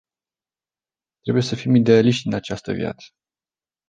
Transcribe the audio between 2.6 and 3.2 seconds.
viață.